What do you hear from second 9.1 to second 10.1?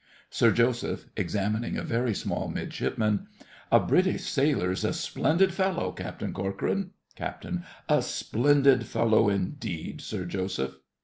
indeed,